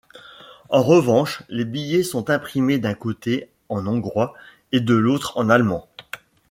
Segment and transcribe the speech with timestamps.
[0.69, 4.33] En revanche, les billets sont imprimés d'un côté en hongrois,
[4.73, 5.87] de l'autre en allemand.